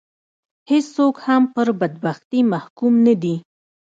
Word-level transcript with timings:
هېڅوک 0.71 1.15
هم 1.25 1.43
پر 1.53 1.67
بدبختي 1.79 2.39
محکوم 2.53 2.93
نه 3.05 3.13
دي 3.21 3.35